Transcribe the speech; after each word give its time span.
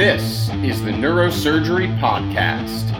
This 0.00 0.48
is 0.64 0.82
the 0.82 0.92
Neurosurgery 0.92 1.94
Podcast. 2.00 2.90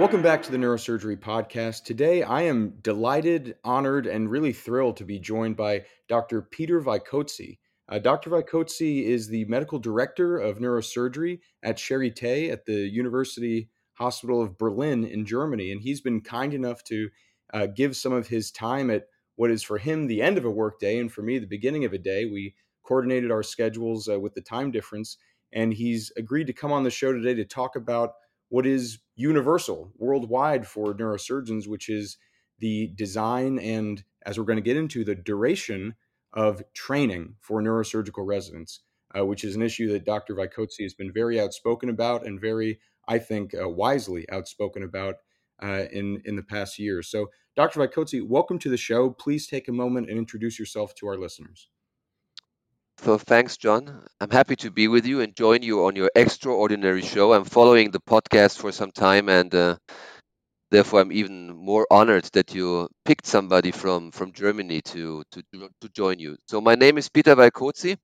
Welcome 0.00 0.22
back 0.22 0.42
to 0.42 0.50
the 0.50 0.56
Neurosurgery 0.56 1.16
Podcast. 1.16 1.84
Today, 1.84 2.24
I 2.24 2.42
am 2.42 2.78
delighted, 2.82 3.54
honored, 3.62 4.08
and 4.08 4.28
really 4.28 4.52
thrilled 4.52 4.96
to 4.96 5.04
be 5.04 5.20
joined 5.20 5.56
by 5.56 5.84
Dr. 6.08 6.42
Peter 6.42 6.80
Vajkoczy. 6.80 7.58
Uh, 7.88 8.00
Dr. 8.00 8.30
Vajkoczy 8.30 9.04
is 9.04 9.28
the 9.28 9.44
medical 9.44 9.78
director 9.78 10.36
of 10.36 10.58
neurosurgery 10.58 11.38
at 11.62 11.76
Charité 11.76 12.50
at 12.50 12.66
the 12.66 12.88
University 12.88 13.68
Hospital 13.98 14.42
of 14.42 14.58
Berlin 14.58 15.04
in 15.04 15.24
Germany, 15.24 15.70
and 15.70 15.80
he's 15.80 16.00
been 16.00 16.22
kind 16.22 16.52
enough 16.52 16.82
to 16.82 17.10
uh, 17.54 17.66
give 17.66 17.94
some 17.94 18.12
of 18.12 18.26
his 18.26 18.50
time 18.50 18.90
at 18.90 19.04
what 19.38 19.52
is 19.52 19.62
for 19.62 19.78
him 19.78 20.08
the 20.08 20.20
end 20.20 20.36
of 20.36 20.44
a 20.44 20.50
workday, 20.50 20.98
and 20.98 21.12
for 21.12 21.22
me 21.22 21.38
the 21.38 21.46
beginning 21.46 21.84
of 21.84 21.92
a 21.92 21.98
day. 21.98 22.24
We 22.24 22.56
coordinated 22.82 23.30
our 23.30 23.44
schedules 23.44 24.08
uh, 24.08 24.18
with 24.18 24.34
the 24.34 24.40
time 24.40 24.72
difference, 24.72 25.16
and 25.52 25.72
he's 25.72 26.10
agreed 26.16 26.48
to 26.48 26.52
come 26.52 26.72
on 26.72 26.82
the 26.82 26.90
show 26.90 27.12
today 27.12 27.34
to 27.34 27.44
talk 27.44 27.76
about 27.76 28.14
what 28.48 28.66
is 28.66 28.98
universal 29.14 29.92
worldwide 29.96 30.66
for 30.66 30.92
neurosurgeons, 30.92 31.68
which 31.68 31.88
is 31.88 32.18
the 32.58 32.88
design 32.96 33.60
and, 33.60 34.02
as 34.26 34.38
we're 34.38 34.44
going 34.44 34.56
to 34.56 34.62
get 34.62 34.76
into, 34.76 35.04
the 35.04 35.14
duration 35.14 35.94
of 36.32 36.60
training 36.74 37.36
for 37.40 37.62
neurosurgical 37.62 38.26
residents, 38.26 38.80
uh, 39.16 39.24
which 39.24 39.44
is 39.44 39.54
an 39.54 39.62
issue 39.62 39.92
that 39.92 40.04
Dr. 40.04 40.34
Vajkoczy 40.34 40.82
has 40.82 40.94
been 40.94 41.12
very 41.12 41.40
outspoken 41.40 41.88
about 41.88 42.26
and 42.26 42.40
very, 42.40 42.80
I 43.06 43.20
think, 43.20 43.54
uh, 43.54 43.68
wisely 43.68 44.28
outspoken 44.30 44.82
about 44.82 45.14
uh, 45.62 45.84
in 45.92 46.20
in 46.24 46.36
the 46.36 46.42
past 46.42 46.78
year. 46.78 47.02
So, 47.02 47.30
Dr. 47.56 47.80
Vajkoczy, 47.80 48.26
welcome 48.26 48.58
to 48.58 48.70
the 48.70 48.76
show. 48.76 49.10
Please 49.10 49.46
take 49.46 49.68
a 49.68 49.72
moment 49.72 50.08
and 50.10 50.18
introduce 50.18 50.58
yourself 50.58 50.94
to 50.96 51.06
our 51.08 51.16
listeners. 51.18 51.68
So 53.00 53.16
thanks, 53.16 53.56
John. 53.56 54.04
I'm 54.20 54.30
happy 54.30 54.56
to 54.56 54.70
be 54.72 54.88
with 54.88 55.06
you 55.06 55.20
and 55.20 55.34
join 55.34 55.62
you 55.62 55.86
on 55.86 55.94
your 55.94 56.10
extraordinary 56.16 57.02
show. 57.02 57.32
I'm 57.32 57.44
following 57.44 57.90
the 57.90 58.00
podcast 58.00 58.58
for 58.58 58.72
some 58.72 58.90
time, 58.90 59.28
and 59.28 59.54
uh, 59.54 59.76
therefore 60.72 61.00
I'm 61.00 61.12
even 61.12 61.54
more 61.54 61.86
honored 61.92 62.24
that 62.32 62.54
you 62.54 62.88
picked 63.04 63.26
somebody 63.26 63.70
from 63.70 64.10
from 64.10 64.32
Germany 64.32 64.80
to 64.82 65.22
to 65.30 65.42
to 65.80 65.88
join 65.90 66.18
you. 66.18 66.36
So 66.48 66.60
my 66.60 66.74
name 66.74 66.98
is 66.98 67.08
Peter 67.08 67.36
Vajkoczy. 67.36 67.96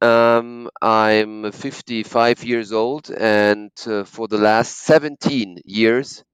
Um, 0.00 0.68
I'm 0.80 1.50
55 1.52 2.44
years 2.44 2.72
old, 2.72 3.10
and 3.10 3.70
uh, 3.86 4.04
for 4.04 4.28
the 4.28 4.38
last 4.38 4.78
17 4.78 5.58
years, 5.64 6.24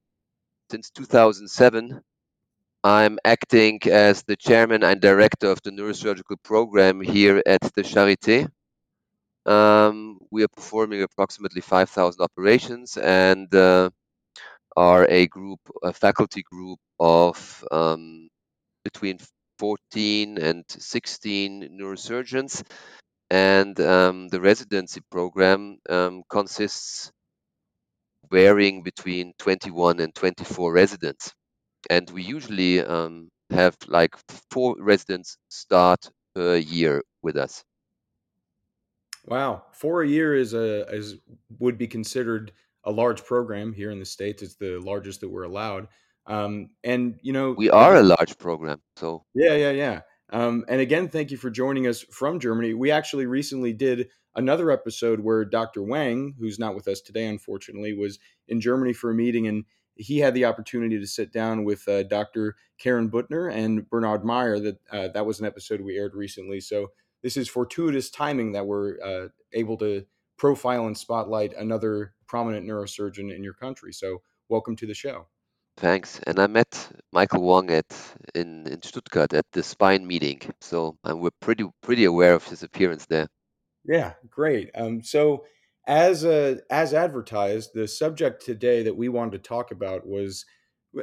since 0.71 0.91
2007, 0.91 2.01
I'm 2.85 3.19
acting 3.25 3.81
as 3.91 4.23
the 4.23 4.37
chairman 4.37 4.85
and 4.85 5.01
director 5.01 5.51
of 5.51 5.61
the 5.63 5.71
neurosurgical 5.71 6.37
program 6.43 7.01
here 7.01 7.43
at 7.47 7.61
the 7.75 7.83
Charité. 7.83 8.49
Um, 9.47 10.19
we 10.31 10.45
are 10.45 10.49
performing 10.49 11.03
approximately 11.03 11.61
5,000 11.61 12.21
operations 12.21 12.97
and 12.99 13.53
uh, 13.55 13.91
are 14.77 15.07
a 15.09 15.27
group, 15.29 15.61
a 15.83 15.93
faculty 15.93 16.43
group 16.43 16.79
of 17.01 17.65
um, 17.73 18.29
between 18.85 19.19
14 19.59 20.39
and 20.39 20.65
16 20.69 21.79
neurosurgeons. 21.81 22.63
And 23.31 23.79
um, 23.81 24.29
the 24.29 24.41
residency 24.41 25.01
program 25.11 25.79
um, 25.89 26.23
consists 26.31 27.11
varying 28.31 28.83
between 28.83 29.33
21 29.39 30.01
and 30.01 30.15
24 30.15 30.73
residents. 30.73 31.33
And 31.91 32.11
we 32.11 32.23
usually 32.23 32.81
um, 32.81 33.29
have 33.51 33.77
like 33.87 34.15
four 34.51 34.77
residents 34.79 35.37
start 35.49 36.11
per 36.35 36.57
year 36.57 37.03
with 37.23 37.37
us. 37.37 37.65
Wow, 39.27 39.65
four 39.73 40.03
a 40.03 40.09
year 40.09 40.35
is 40.35 40.55
a 40.55 40.87
is 40.89 41.17
would 41.59 41.77
be 41.77 41.87
considered 41.87 42.53
a 42.85 42.91
large 42.91 43.25
program 43.25 43.73
here 43.73 43.91
in 43.91 43.99
the 43.99 44.05
states. 44.07 44.43
It's 44.43 44.55
the 44.55 44.79
largest 44.79 45.21
that 45.21 45.29
we're 45.29 45.43
allowed. 45.43 45.89
Um, 46.27 46.71
and 46.85 47.19
you 47.23 47.33
know, 47.33 47.53
we 47.53 47.71
are 47.71 47.97
a 47.97 48.03
large 48.03 48.39
program. 48.39 48.81
So 48.97 49.25
yeah, 49.35 49.55
yeah, 49.55 49.71
yeah. 49.71 50.01
Um, 50.31 50.65
and 50.69 50.81
again, 50.81 51.09
thank 51.09 51.31
you 51.31 51.37
for 51.37 51.51
joining 51.51 51.87
us 51.87 52.03
from 52.03 52.41
Germany. 52.41 52.75
We 52.75 52.91
actually 52.91 53.27
recently 53.27 53.73
did 53.73 54.09
another 54.35 54.71
episode 54.71 55.21
where 55.21 55.45
Dr. 55.45 55.83
Wang, 55.83 56.35
who's 56.39 56.59
not 56.59 56.75
with 56.75 56.87
us 56.87 57.01
today, 57.01 57.27
unfortunately, 57.27 57.95
was 57.95 58.19
in 58.47 58.61
Germany 58.61 58.93
for 58.93 59.11
a 59.11 59.15
meeting, 59.15 59.47
and 59.47 59.65
he 59.95 60.19
had 60.19 60.35
the 60.35 60.45
opportunity 60.45 60.99
to 60.99 61.07
sit 61.07 61.33
down 61.33 61.65
with 61.65 61.89
uh, 61.89 62.05
Dr. 62.05 62.57
Karen 62.79 63.11
Butner 63.11 63.53
and 63.53 63.89
Bernhard 63.89 64.25
Meyer. 64.25 64.61
That 64.61 64.79
uh, 64.93 65.09
that 65.09 65.27
was 65.27 65.41
an 65.41 65.47
episode 65.47 65.81
we 65.81 65.97
aired 65.97 66.15
recently. 66.15 66.61
So 66.61 66.89
this 67.23 67.37
is 67.37 67.49
fortuitous 67.49 68.11
timing 68.11 68.53
that 68.53 68.67
we're 68.67 69.01
uh, 69.03 69.29
able 69.53 69.77
to 69.79 70.05
profile 70.37 70.87
and 70.87 70.97
spotlight 70.97 71.53
another 71.55 72.15
prominent 72.27 72.67
neurosurgeon 72.67 73.35
in 73.35 73.43
your 73.43 73.55
country. 73.55 73.93
So 73.93 74.23
welcome 74.49 74.77
to 74.77 74.87
the 74.87 74.95
show. 74.95 75.27
Thanks. 75.79 76.19
And 76.27 76.41
I 76.41 76.49
met 76.49 76.91
Michael 77.13 77.43
Wang 77.43 77.71
at 77.71 77.87
in, 78.35 78.67
in 78.67 78.83
Stuttgart 78.83 79.33
at 79.33 79.47
the 79.53 79.63
spine 79.63 80.05
meeting, 80.05 80.41
so 80.61 80.97
we're 81.05 81.31
pretty 81.41 81.65
pretty 81.83 82.05
aware 82.05 82.35
of 82.35 82.45
his 82.45 82.65
appearance 82.65 83.07
there. 83.07 83.29
Yeah, 83.85 84.15
great. 84.29 84.71
Um, 84.75 85.03
so 85.05 85.45
as 85.87 86.25
uh, 86.25 86.57
as 86.69 86.95
advertised, 86.95 87.75
the 87.75 87.87
subject 87.87 88.45
today 88.45 88.83
that 88.83 88.97
we 88.97 89.09
wanted 89.09 89.33
to 89.33 89.49
talk 89.49 89.71
about 89.71 90.05
was 90.05 90.45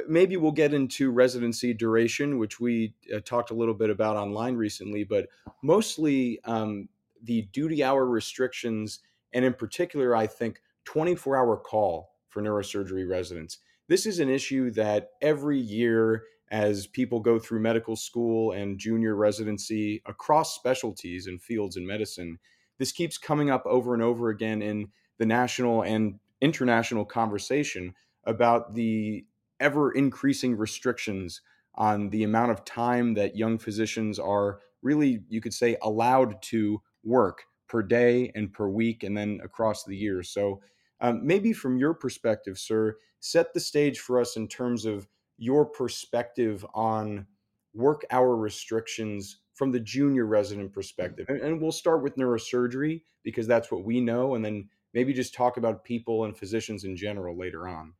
maybe 0.08 0.36
we'll 0.36 0.52
get 0.52 0.74
into 0.74 1.10
residency 1.10 1.72
duration, 1.72 2.38
which 2.38 2.60
we 2.60 2.94
uh, 3.14 3.20
talked 3.24 3.50
a 3.50 3.54
little 3.54 3.74
bit 3.74 3.88
about 3.88 4.16
online 4.16 4.56
recently, 4.56 5.04
but 5.04 5.26
mostly 5.62 6.38
um, 6.44 6.86
the 7.22 7.48
duty 7.52 7.82
hour 7.82 8.04
restrictions, 8.04 9.00
and 9.32 9.42
in 9.42 9.54
particular, 9.54 10.14
I 10.14 10.26
think 10.26 10.60
24 10.84 11.34
hour 11.34 11.56
call 11.56 12.10
for 12.28 12.42
neurosurgery 12.42 13.08
residents. 13.08 13.58
This 13.88 14.06
is 14.06 14.18
an 14.18 14.28
issue 14.28 14.70
that 14.72 15.10
every 15.22 15.58
year, 15.58 16.24
as 16.50 16.86
people 16.86 17.20
go 17.20 17.38
through 17.38 17.60
medical 17.60 17.96
school 17.96 18.52
and 18.52 18.78
junior 18.78 19.14
residency 19.14 20.02
across 20.06 20.54
specialties 20.54 21.26
and 21.26 21.40
fields 21.40 21.76
in 21.76 21.86
medicine, 21.86 22.38
this 22.78 22.92
keeps 22.92 23.16
coming 23.16 23.50
up 23.50 23.64
over 23.64 23.94
and 23.94 24.02
over 24.02 24.28
again 24.28 24.60
in 24.60 24.88
the 25.18 25.26
national 25.26 25.82
and 25.82 26.18
international 26.40 27.04
conversation 27.04 27.94
about 28.24 28.74
the 28.74 29.24
ever 29.60 29.92
increasing 29.92 30.56
restrictions 30.56 31.40
on 31.76 32.10
the 32.10 32.24
amount 32.24 32.50
of 32.50 32.64
time 32.64 33.14
that 33.14 33.36
young 33.36 33.56
physicians 33.56 34.18
are 34.18 34.60
really, 34.82 35.20
you 35.28 35.40
could 35.40 35.54
say, 35.54 35.76
allowed 35.82 36.40
to 36.42 36.82
work 37.04 37.44
per 37.68 37.82
day 37.82 38.30
and 38.34 38.52
per 38.52 38.68
week 38.68 39.02
and 39.02 39.16
then 39.16 39.40
across 39.44 39.84
the 39.84 39.96
year. 39.96 40.22
So, 40.22 40.60
um, 41.00 41.26
maybe 41.26 41.52
from 41.52 41.76
your 41.76 41.94
perspective, 41.94 42.58
sir, 42.58 42.96
set 43.26 43.52
the 43.52 43.60
stage 43.60 43.98
for 43.98 44.20
us 44.20 44.36
in 44.36 44.46
terms 44.46 44.84
of 44.84 45.08
your 45.38 45.64
perspective 45.66 46.64
on 46.74 47.26
work 47.74 48.04
hour 48.10 48.36
restrictions 48.36 49.40
from 49.54 49.72
the 49.72 49.80
junior 49.80 50.26
resident 50.26 50.72
perspective. 50.72 51.26
And, 51.28 51.40
and, 51.40 51.60
we'll 51.60 51.72
start 51.72 52.02
with 52.02 52.16
neurosurgery 52.16 53.02
because 53.24 53.46
that's 53.46 53.70
what 53.70 53.84
we 53.84 54.00
know, 54.00 54.34
and 54.34 54.44
then 54.44 54.68
maybe 54.94 55.12
just 55.12 55.34
talk 55.34 55.56
about 55.56 55.84
people 55.84 56.24
and 56.24 56.36
physicians 56.36 56.84
in 56.84 56.96
general 56.96 57.36
later 57.36 57.66
on. 57.66 57.94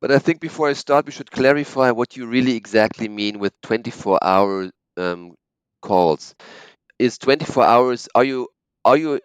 But 0.00 0.10
I 0.10 0.18
think 0.18 0.40
before 0.40 0.68
I 0.68 0.72
start, 0.72 1.06
we 1.06 1.12
should 1.12 1.30
clarify 1.30 1.92
what 1.92 2.16
you 2.16 2.26
really 2.26 2.56
exactly 2.56 3.08
mean 3.08 3.38
with 3.38 3.52
24 3.62 4.18
hour 4.22 4.70
um, 4.96 5.34
calls. 5.80 6.34
Is 6.98 7.18
24 7.18 7.64
hours, 7.64 8.08
are 8.14 8.24
you 8.24 8.48
are 8.84 8.96
you 8.96 9.20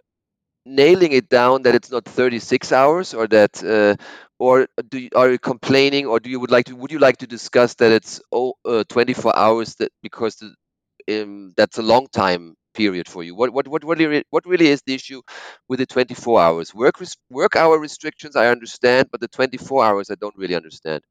nailing 0.68 1.14
it 1.14 1.30
down 1.30 1.64
that 1.64 1.76
it's 1.76 1.92
not 1.92 2.06
36 2.06 2.72
hours 2.72 3.14
or 3.14 3.28
that 3.28 3.64
uh, 3.64 3.96
or 4.40 4.68
do 4.90 5.00
you, 5.00 5.10
are 5.16 5.32
you 5.32 5.40
complaining 5.40 6.06
or 6.06 6.20
do 6.20 6.30
you 6.30 6.40
would 6.40 6.52
like 6.52 6.66
to 6.66 6.76
would 6.76 6.92
you 6.92 7.00
like 7.00 7.18
to 7.18 7.28
discuss 7.28 7.76
that 7.76 7.92
it's 7.92 8.22
oh, 8.32 8.54
uh, 8.66 8.84
24 8.90 9.36
hours 9.38 9.76
that 9.76 9.92
because 10.04 10.36
the, 10.38 11.24
um, 11.24 11.54
that's 11.58 11.78
a 11.78 11.82
long 11.82 12.08
time 12.14 12.56
period 12.74 13.08
for 13.08 13.24
you? 13.24 13.36
What 13.36 13.52
what 13.54 13.68
what 13.68 13.84
really, 13.84 14.24
what 14.30 14.46
really 14.46 14.68
is 14.68 14.82
the 14.86 14.94
issue 14.94 15.22
with 15.70 15.80
the 15.80 15.86
24 15.86 16.42
hours? 16.42 16.76
Work 16.76 16.96
work 17.30 17.56
hour 17.56 17.80
restrictions 17.80 18.36
i 18.36 18.48
understand 18.48 19.08
but 19.12 19.22
the 19.22 19.28
24 19.30 19.86
hours 19.86 20.12
i 20.12 20.16
don't 20.16 20.38
really 20.38 20.56
understand. 20.56 21.02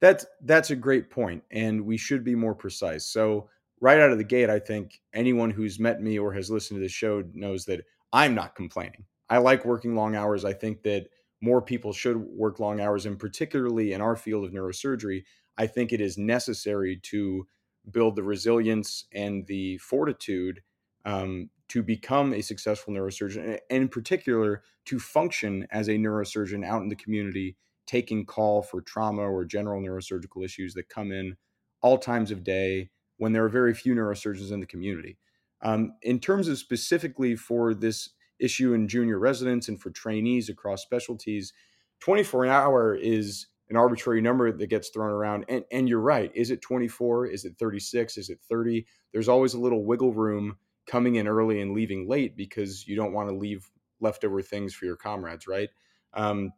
That's 0.00 0.26
that's 0.42 0.70
a 0.70 0.76
great 0.76 1.10
point 1.10 1.42
and 1.50 1.84
we 1.84 1.96
should 1.96 2.24
be 2.24 2.34
more 2.34 2.54
precise. 2.54 3.06
So 3.06 3.48
right 3.80 4.00
out 4.00 4.10
of 4.10 4.18
the 4.18 4.24
gate 4.24 4.48
i 4.48 4.58
think 4.58 5.00
anyone 5.12 5.50
who's 5.50 5.78
met 5.78 6.00
me 6.00 6.18
or 6.18 6.32
has 6.32 6.50
listened 6.50 6.78
to 6.78 6.82
the 6.82 6.88
show 6.88 7.22
knows 7.34 7.66
that 7.66 7.84
I'm 8.16 8.34
not 8.34 8.54
complaining. 8.54 9.04
I 9.28 9.38
like 9.38 9.66
working 9.66 9.94
long 9.94 10.16
hours. 10.16 10.42
I 10.42 10.54
think 10.54 10.82
that 10.84 11.08
more 11.42 11.60
people 11.60 11.92
should 11.92 12.16
work 12.16 12.58
long 12.58 12.80
hours, 12.80 13.04
and 13.04 13.18
particularly 13.18 13.92
in 13.92 14.00
our 14.00 14.16
field 14.16 14.46
of 14.46 14.52
neurosurgery, 14.52 15.24
I 15.58 15.66
think 15.66 15.92
it 15.92 16.00
is 16.00 16.16
necessary 16.16 16.98
to 17.04 17.46
build 17.90 18.16
the 18.16 18.22
resilience 18.22 19.04
and 19.12 19.46
the 19.46 19.76
fortitude 19.76 20.62
um, 21.04 21.50
to 21.68 21.82
become 21.82 22.32
a 22.32 22.40
successful 22.40 22.94
neurosurgeon, 22.94 23.58
and 23.68 23.82
in 23.82 23.88
particular, 23.88 24.62
to 24.86 24.98
function 24.98 25.66
as 25.70 25.88
a 25.88 25.92
neurosurgeon 25.92 26.64
out 26.64 26.80
in 26.80 26.88
the 26.88 26.96
community, 26.96 27.58
taking 27.86 28.24
call 28.24 28.62
for 28.62 28.80
trauma 28.80 29.22
or 29.22 29.44
general 29.44 29.82
neurosurgical 29.82 30.42
issues 30.42 30.72
that 30.72 30.88
come 30.88 31.12
in 31.12 31.36
all 31.82 31.98
times 31.98 32.30
of 32.30 32.42
day 32.42 32.88
when 33.18 33.32
there 33.32 33.44
are 33.44 33.50
very 33.50 33.74
few 33.74 33.94
neurosurgeons 33.94 34.52
in 34.52 34.60
the 34.60 34.66
community. 34.66 35.18
Um, 35.62 35.94
in 36.02 36.20
terms 36.20 36.48
of 36.48 36.58
specifically 36.58 37.36
for 37.36 37.74
this 37.74 38.10
issue 38.38 38.74
in 38.74 38.88
junior 38.88 39.18
residents 39.18 39.68
and 39.68 39.80
for 39.80 39.90
trainees 39.90 40.48
across 40.48 40.82
specialties, 40.82 41.52
24 42.00 42.44
an 42.44 42.50
hour 42.50 42.94
is 42.94 43.46
an 43.68 43.76
arbitrary 43.76 44.20
number 44.20 44.52
that 44.52 44.66
gets 44.68 44.90
thrown 44.90 45.10
around. 45.10 45.44
And, 45.48 45.64
and 45.72 45.88
you're 45.88 46.00
right. 46.00 46.30
Is 46.34 46.50
it 46.50 46.60
24? 46.60 47.26
Is 47.26 47.44
it 47.44 47.54
36? 47.58 48.16
Is 48.16 48.30
it 48.30 48.38
30? 48.48 48.86
There's 49.12 49.28
always 49.28 49.54
a 49.54 49.60
little 49.60 49.84
wiggle 49.84 50.12
room 50.12 50.56
coming 50.86 51.16
in 51.16 51.26
early 51.26 51.60
and 51.60 51.72
leaving 51.72 52.08
late 52.08 52.36
because 52.36 52.86
you 52.86 52.94
don't 52.94 53.12
want 53.12 53.28
to 53.28 53.34
leave 53.34 53.68
leftover 54.00 54.40
things 54.42 54.74
for 54.74 54.84
your 54.84 54.96
comrades, 54.96 55.48
right? 55.48 55.70
Um, 56.14 56.52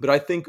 but 0.00 0.10
I 0.10 0.18
think 0.18 0.48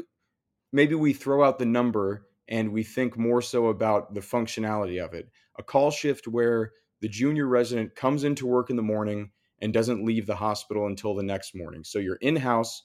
maybe 0.72 0.94
we 0.94 1.12
throw 1.12 1.42
out 1.42 1.58
the 1.58 1.66
number 1.66 2.26
and 2.48 2.72
we 2.72 2.84
think 2.84 3.18
more 3.18 3.42
so 3.42 3.66
about 3.66 4.14
the 4.14 4.20
functionality 4.20 5.04
of 5.04 5.14
it. 5.14 5.28
A 5.58 5.62
call 5.62 5.90
shift 5.90 6.28
where 6.28 6.72
the 7.00 7.08
junior 7.08 7.46
resident 7.46 7.94
comes 7.94 8.24
into 8.24 8.46
work 8.46 8.70
in 8.70 8.76
the 8.76 8.82
morning 8.82 9.30
and 9.60 9.72
doesn't 9.72 10.04
leave 10.04 10.26
the 10.26 10.36
hospital 10.36 10.86
until 10.86 11.14
the 11.14 11.22
next 11.22 11.54
morning. 11.54 11.84
So 11.84 11.98
you're 11.98 12.16
in 12.16 12.36
house 12.36 12.82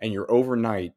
and 0.00 0.12
you're 0.12 0.30
overnight 0.30 0.92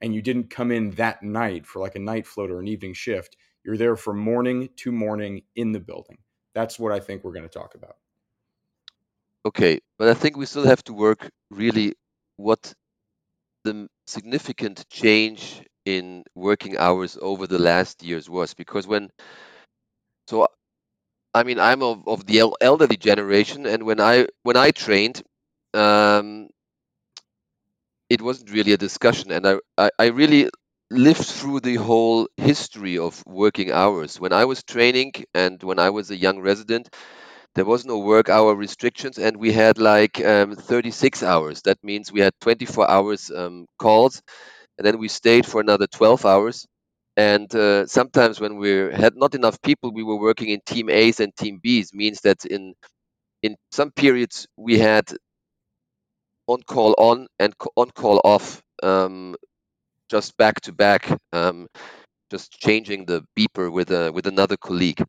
and 0.00 0.14
you 0.14 0.22
didn't 0.22 0.50
come 0.50 0.70
in 0.70 0.90
that 0.92 1.22
night 1.22 1.66
for 1.66 1.80
like 1.80 1.94
a 1.94 2.00
night 2.00 2.26
float 2.26 2.50
or 2.50 2.60
an 2.60 2.68
evening 2.68 2.94
shift. 2.94 3.36
You're 3.64 3.76
there 3.76 3.96
from 3.96 4.18
morning 4.18 4.68
to 4.76 4.92
morning 4.92 5.42
in 5.56 5.72
the 5.72 5.80
building. 5.80 6.18
That's 6.54 6.78
what 6.78 6.92
I 6.92 7.00
think 7.00 7.24
we're 7.24 7.32
going 7.32 7.48
to 7.48 7.58
talk 7.58 7.74
about. 7.74 7.96
Okay, 9.46 9.80
but 9.98 10.08
I 10.08 10.14
think 10.14 10.36
we 10.36 10.46
still 10.46 10.66
have 10.66 10.82
to 10.84 10.92
work 10.92 11.30
really 11.50 11.94
what 12.36 12.72
the 13.64 13.88
significant 14.06 14.88
change 14.90 15.62
in 15.84 16.24
working 16.34 16.76
hours 16.76 17.18
over 17.20 17.46
the 17.46 17.58
last 17.58 18.02
years 18.02 18.28
was 18.28 18.54
because 18.54 18.86
when 18.86 19.10
so 20.28 20.46
I 21.34 21.42
mean 21.42 21.58
I'm 21.58 21.82
of, 21.82 22.06
of 22.08 22.26
the 22.26 22.52
elderly 22.60 22.96
generation 22.96 23.66
and 23.66 23.84
when 23.84 24.00
I 24.00 24.26
when 24.42 24.56
I 24.56 24.70
trained 24.70 25.22
um, 25.74 26.48
it 28.08 28.20
wasn't 28.22 28.50
really 28.50 28.72
a 28.72 28.76
discussion 28.76 29.30
and 29.32 29.46
I, 29.46 29.56
I, 29.78 29.90
I 29.98 30.06
really 30.06 30.50
lived 30.90 31.24
through 31.24 31.60
the 31.60 31.76
whole 31.76 32.28
history 32.36 32.98
of 32.98 33.22
working 33.26 33.72
hours. 33.72 34.20
When 34.20 34.32
I 34.32 34.44
was 34.44 34.62
training 34.62 35.12
and 35.34 35.62
when 35.62 35.78
I 35.78 35.90
was 35.90 36.10
a 36.10 36.16
young 36.16 36.40
resident 36.40 36.88
there 37.54 37.64
was 37.64 37.84
no 37.86 37.98
work 37.98 38.28
hour 38.30 38.54
restrictions 38.54 39.18
and 39.18 39.36
we 39.36 39.52
had 39.52 39.78
like 39.78 40.24
um, 40.24 40.56
36 40.56 41.22
hours. 41.22 41.62
That 41.62 41.82
means 41.84 42.12
we 42.12 42.20
had 42.20 42.34
24 42.40 42.90
hours 42.90 43.30
um, 43.30 43.66
calls 43.78 44.22
and 44.78 44.86
then 44.86 44.98
we 44.98 45.08
stayed 45.08 45.46
for 45.46 45.60
another 45.60 45.86
12 45.88 46.24
hours 46.26 46.66
and 47.16 47.54
uh, 47.54 47.86
sometimes 47.86 48.40
when 48.40 48.56
we 48.56 48.70
had 48.70 49.16
not 49.16 49.34
enough 49.34 49.60
people 49.62 49.92
we 49.92 50.02
were 50.04 50.18
working 50.18 50.48
in 50.48 50.60
team 50.66 50.88
a's 50.90 51.20
and 51.20 51.34
team 51.36 51.60
b's 51.62 51.92
means 51.94 52.20
that 52.22 52.44
in 52.44 52.74
in 53.42 53.56
some 53.72 53.90
periods 53.92 54.46
we 54.56 54.78
had 54.78 55.06
on 56.46 56.62
call 56.62 56.94
on 56.98 57.26
and 57.38 57.54
on 57.76 57.90
call 57.90 58.20
off 58.24 58.62
um, 58.82 59.34
just 60.10 60.36
back 60.36 60.60
to 60.62 60.72
back 60.72 61.08
um, 61.32 61.68
just 62.30 62.52
changing 62.52 63.06
the 63.06 63.24
beeper 63.38 63.72
with 63.72 63.90
a 63.90 64.12
with 64.12 64.26
another 64.26 64.56
colleague 64.56 65.02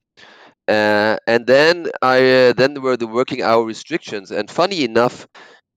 uh, 0.67 1.17
and 1.27 1.47
then 1.47 1.87
I 2.01 2.49
uh, 2.49 2.53
then 2.53 2.81
were 2.81 2.97
the 2.97 3.07
working 3.07 3.43
hour 3.43 3.63
restrictions. 3.65 4.31
And 4.31 4.49
funny 4.49 4.83
enough, 4.83 5.27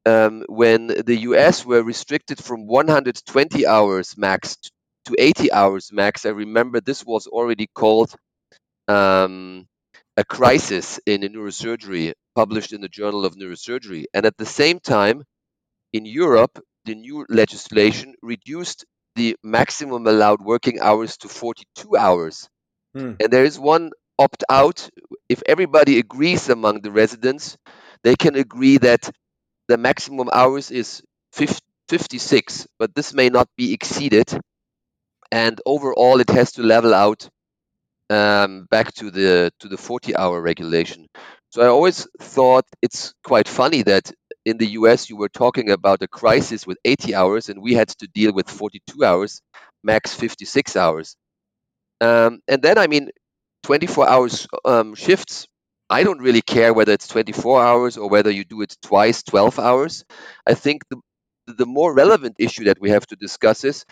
um, 0.06 0.44
when 0.48 0.88
the 0.88 1.16
US 1.28 1.64
were 1.66 1.82
restricted 1.82 2.42
from 2.42 2.66
120 2.66 3.66
hours 3.66 4.16
max 4.18 4.56
to 5.08 5.16
80 5.18 5.52
hours 5.52 5.90
max, 5.92 6.26
I 6.26 6.30
remember 6.30 6.80
this 6.80 7.04
was 7.04 7.26
already 7.26 7.66
called 7.66 8.14
um, 8.86 9.66
a 10.16 10.24
crisis 10.24 11.00
in 11.06 11.22
neurosurgery, 11.22 12.12
published 12.34 12.72
in 12.72 12.80
the 12.80 12.88
Journal 12.88 13.24
of 13.24 13.36
Neurosurgery. 13.36 14.04
And 14.12 14.26
at 14.26 14.36
the 14.36 14.46
same 14.46 14.80
time, 14.80 15.24
in 15.92 16.04
Europe, 16.04 16.58
the 16.84 16.94
new 16.94 17.24
legislation 17.28 18.14
reduced 18.22 18.84
the 19.16 19.36
maximum 19.42 20.06
allowed 20.06 20.42
working 20.42 20.80
hours 20.80 21.16
to 21.18 21.28
42 21.28 21.96
hours. 21.96 22.48
Hmm. 22.94 23.14
And 23.20 23.32
there 23.32 23.44
is 23.44 23.58
one 23.58 23.90
opt 24.18 24.44
out, 24.50 24.88
if 25.28 25.42
everybody 25.46 25.98
agrees 25.98 26.48
among 26.48 26.82
the 26.82 26.92
residents, 26.92 27.56
they 28.04 28.14
can 28.14 28.36
agree 28.36 28.78
that 28.78 29.10
the 29.68 29.78
maximum 29.78 30.28
hours 30.32 30.70
is 30.70 31.02
50, 31.32 31.60
56, 31.88 32.66
but 32.78 32.94
this 32.94 33.14
may 33.14 33.28
not 33.28 33.48
be 33.56 33.72
exceeded. 33.72 34.26
And 35.30 35.60
overall, 35.66 36.20
it 36.20 36.30
has 36.30 36.52
to 36.52 36.62
level 36.62 36.94
out 36.94 37.28
um, 38.10 38.66
back 38.70 38.92
to 38.94 39.10
the 39.10 39.52
to 39.60 39.68
the 39.68 39.76
40-hour 39.76 40.40
regulation. 40.40 41.06
So 41.50 41.62
I 41.62 41.68
always 41.68 42.06
thought 42.20 42.64
it's 42.82 43.14
quite 43.24 43.48
funny 43.48 43.82
that 43.82 44.12
in 44.44 44.58
the 44.58 44.66
US 44.80 45.08
you 45.10 45.16
were 45.16 45.28
talking 45.30 45.70
about 45.70 46.02
a 46.02 46.08
crisis 46.08 46.66
with 46.66 46.78
80 46.84 47.14
hours, 47.14 47.48
and 47.48 47.62
we 47.62 47.74
had 47.74 47.88
to 47.88 48.08
deal 48.08 48.32
with 48.32 48.50
42 48.50 49.04
hours, 49.04 49.42
max 49.82 50.14
56 50.14 50.76
hours. 50.76 51.16
Um, 52.00 52.40
and 52.48 52.62
then, 52.62 52.78
I 52.78 52.86
mean, 52.86 53.10
24 53.64 54.08
hours 54.08 54.46
um, 54.64 54.94
shifts, 54.94 55.46
I 55.90 56.04
don't 56.04 56.20
really 56.20 56.42
care 56.42 56.72
whether 56.74 56.92
it's 56.92 57.08
24 57.08 57.62
hours 57.62 57.96
or 57.96 58.08
whether 58.08 58.30
you 58.30 58.44
do 58.44 58.62
it 58.62 58.76
twice, 58.82 59.22
12 59.22 59.58
hours. 59.58 60.04
I 60.46 60.54
think 60.54 60.82
the, 60.90 61.00
the 61.46 61.66
more 61.66 61.94
relevant 61.94 62.36
issue 62.38 62.64
that 62.64 62.80
we 62.80 62.90
have 62.90 63.06
to 63.08 63.16
discuss 63.16 63.64
is 63.64 63.84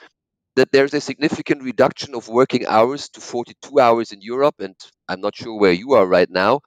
that 0.57 0.73
there's 0.73 0.95
a 0.95 1.01
significant 1.01 1.63
reduction 1.63 2.15
of 2.15 2.29
working 2.29 2.67
hours 2.67 3.09
to 3.11 3.21
42 3.21 3.79
hours 3.79 4.13
in 4.13 4.21
Europe, 4.21 4.57
and 4.59 4.75
I'm 5.09 5.21
not 5.21 5.37
sure 5.37 5.59
where 5.59 5.73
you 5.73 5.93
are 5.93 6.07
right 6.07 6.31
now, 6.31 6.61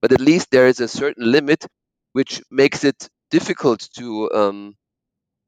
but 0.00 0.12
at 0.12 0.20
least 0.20 0.50
there 0.50 0.68
is 0.68 0.80
a 0.80 0.88
certain 0.88 1.30
limit 1.30 1.66
which 2.12 2.40
makes 2.50 2.84
it 2.84 3.08
difficult 3.30 3.88
to 3.98 4.30
um, 4.32 4.74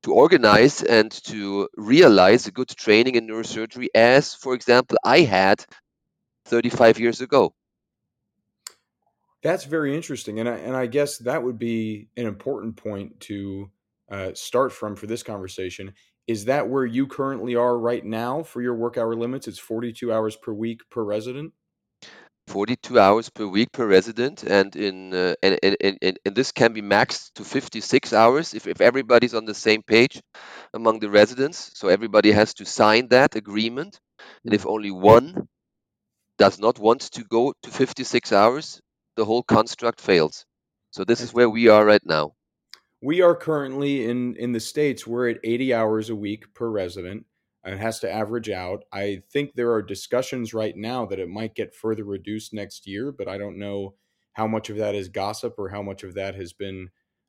to 0.02 0.12
organize 0.12 0.82
and 0.82 1.10
to 1.10 1.68
realize 1.76 2.46
a 2.46 2.50
good 2.50 2.68
training 2.68 3.14
in 3.14 3.26
neurosurgery 3.26 3.86
as, 3.94 4.34
for 4.34 4.54
example, 4.54 4.98
I 5.02 5.20
had 5.20 5.64
35 6.46 6.98
years 6.98 7.20
ago. 7.22 7.54
That's 9.42 9.64
very 9.64 9.94
interesting, 9.94 10.40
and 10.40 10.48
I, 10.48 10.56
and 10.56 10.76
I 10.76 10.86
guess 10.86 11.18
that 11.18 11.42
would 11.42 11.58
be 11.58 12.08
an 12.16 12.26
important 12.26 12.76
point 12.76 13.20
to 13.20 13.70
uh, 14.10 14.30
start 14.34 14.72
from 14.72 14.96
for 14.96 15.06
this 15.06 15.22
conversation. 15.22 15.94
Is 16.26 16.46
that 16.46 16.68
where 16.68 16.86
you 16.86 17.06
currently 17.06 17.54
are 17.54 17.76
right 17.76 18.04
now 18.04 18.42
for 18.42 18.62
your 18.62 18.74
work 18.74 18.96
hour 18.96 19.14
limits? 19.14 19.46
It's 19.46 19.58
42 19.58 20.12
hours 20.12 20.36
per 20.36 20.52
week 20.52 20.80
per 20.90 21.02
resident. 21.02 21.52
42 22.46 22.98
hours 22.98 23.30
per 23.30 23.46
week 23.46 23.72
per 23.72 23.86
resident, 23.86 24.42
and 24.42 24.76
in 24.76 25.14
uh, 25.14 25.34
and, 25.42 25.58
and, 25.62 25.76
and, 26.02 26.18
and 26.24 26.34
this 26.36 26.52
can 26.52 26.72
be 26.72 26.82
maxed 26.82 27.32
to 27.34 27.44
56 27.44 28.12
hours 28.12 28.52
if, 28.54 28.66
if 28.66 28.80
everybody's 28.80 29.34
on 29.34 29.46
the 29.46 29.54
same 29.54 29.82
page 29.82 30.20
among 30.74 31.00
the 31.00 31.08
residents. 31.08 31.70
So 31.74 31.88
everybody 31.88 32.32
has 32.32 32.52
to 32.54 32.66
sign 32.66 33.08
that 33.08 33.34
agreement, 33.34 33.98
and 34.44 34.52
if 34.52 34.66
only 34.66 34.90
one 34.90 35.48
does 36.38 36.58
not 36.58 36.78
want 36.78 37.00
to 37.12 37.24
go 37.24 37.54
to 37.62 37.70
56 37.70 38.32
hours, 38.32 38.80
the 39.16 39.24
whole 39.24 39.42
construct 39.42 40.00
fails. 40.00 40.44
So 40.90 41.04
this 41.04 41.20
is 41.20 41.32
where 41.32 41.48
we 41.48 41.68
are 41.68 41.84
right 41.84 42.04
now. 42.04 42.32
We 43.04 43.20
are 43.20 43.36
currently 43.36 44.06
in 44.06 44.34
in 44.36 44.52
the 44.52 44.60
states. 44.60 45.06
We're 45.06 45.28
at 45.28 45.40
80 45.44 45.74
hours 45.74 46.08
a 46.08 46.16
week 46.16 46.54
per 46.54 46.70
resident. 46.70 47.26
and 47.62 47.74
It 47.74 47.78
has 47.80 48.00
to 48.00 48.10
average 48.10 48.48
out. 48.48 48.84
I 48.92 49.22
think 49.30 49.54
there 49.54 49.72
are 49.72 49.82
discussions 49.82 50.54
right 50.54 50.74
now 50.74 51.04
that 51.06 51.18
it 51.18 51.28
might 51.28 51.54
get 51.54 51.74
further 51.74 52.04
reduced 52.04 52.54
next 52.54 52.86
year, 52.86 53.12
but 53.12 53.28
I 53.28 53.36
don't 53.36 53.58
know 53.58 53.96
how 54.32 54.46
much 54.46 54.70
of 54.70 54.78
that 54.78 54.94
is 54.94 55.10
gossip 55.10 55.56
or 55.58 55.68
how 55.68 55.82
much 55.82 56.02
of 56.02 56.14
that 56.14 56.34
has 56.34 56.54
been 56.54 56.88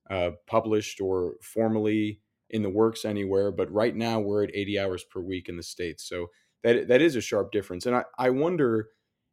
uh, 0.10 0.32
published 0.48 1.02
or 1.02 1.36
formally 1.42 2.22
in 2.50 2.62
the 2.62 2.70
works 2.70 3.04
anywhere. 3.04 3.52
But 3.52 3.70
right 3.70 3.96
now, 3.98 4.22
we're 4.22 4.46
at 4.46 4.56
80 4.56 4.80
hours 4.80 5.04
per 5.04 5.20
week 5.20 5.50
in 5.50 5.58
the 5.58 5.64
states. 5.64 6.08
So 6.08 6.28
that 6.64 6.88
that 6.88 7.02
is 7.02 7.18
a 7.18 7.22
sharp 7.22 7.52
difference. 7.52 7.86
And 7.86 7.98
I, 7.98 8.04
I 8.18 8.30
wonder 8.30 8.92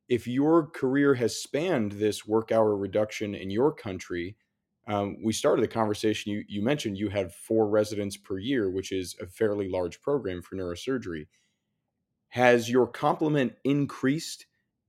if 0.08 0.26
your 0.26 0.66
career 0.66 1.14
has 1.14 1.40
spanned 1.40 1.92
this 1.92 2.26
work 2.26 2.50
hour 2.50 2.76
reduction 2.76 3.36
in 3.36 3.48
your 3.50 3.72
country. 3.72 4.36
Um, 4.88 5.18
we 5.22 5.32
started 5.32 5.62
the 5.62 5.68
conversation. 5.68 6.32
You, 6.32 6.44
you 6.48 6.62
mentioned 6.62 6.98
you 6.98 7.08
had 7.08 7.32
four 7.32 7.68
residents 7.68 8.16
per 8.16 8.38
year, 8.38 8.70
which 8.70 8.90
is 8.92 9.16
a 9.20 9.26
fairly 9.26 9.68
large 9.68 10.00
program 10.00 10.42
for 10.42 10.56
neurosurgery. 10.56 11.26
Has 12.30 12.68
your 12.68 12.86
complement 12.86 13.54
increased 13.64 14.46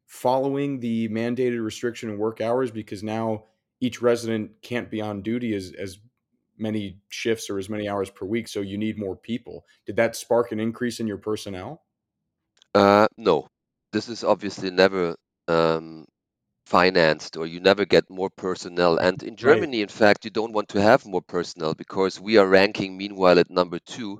following 0.08 0.80
the 0.80 1.10
mandated 1.10 1.64
restriction 1.64 2.10
in 2.10 2.18
work 2.18 2.42
hours 2.42 2.72
because 2.72 3.04
now 3.04 3.46
each 3.82 4.02
resident 4.02 4.52
can't 4.62 4.90
be 4.90 5.02
on 5.02 5.22
duty 5.22 5.54
as, 5.54 5.74
as 5.78 6.00
many 6.58 7.00
shifts 7.10 7.50
or 7.50 7.58
as 7.58 7.70
many 7.70 7.88
hours 7.88 8.10
per 8.10 8.26
week, 8.26 8.48
so 8.48 8.62
you 8.62 8.78
need 8.78 8.98
more 8.98 9.16
people? 9.16 9.66
Did 9.86 9.98
that 9.98 10.16
spark 10.16 10.52
an 10.52 10.60
increase 10.60 11.00
in 11.00 11.08
your 11.08 11.18
personnel? 11.18 11.84
Uh, 12.74 13.08
no, 13.18 13.48
this 13.92 14.10
is 14.10 14.24
obviously 14.24 14.72
never 14.72 15.16
um, 15.48 16.06
financed 16.66 17.38
or 17.38 17.46
you 17.46 17.60
never 17.60 17.86
get 17.86 18.10
more 18.10 18.30
personnel. 18.30 18.98
And 18.98 19.22
in 19.24 19.36
Germany, 19.36 19.78
right. 19.78 19.84
in 19.84 19.90
fact, 19.90 20.26
you 20.26 20.32
don't 20.32 20.54
want 20.54 20.70
to 20.70 20.82
have 20.82 21.06
more 21.06 21.22
personnel 21.22 21.74
because 21.74 22.20
we 22.20 22.38
are 22.38 22.48
ranking 22.48 22.98
meanwhile 22.98 23.40
at 23.40 23.50
number 23.50 23.80
two 23.80 24.20